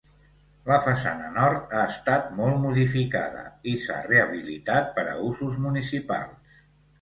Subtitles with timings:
[0.69, 6.59] La façana nord ha estat molt modificada i s'ha rehabilitat per a usos municipals.